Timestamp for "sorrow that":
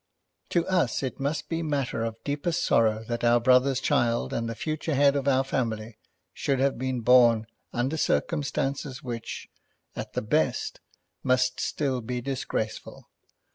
2.65-3.23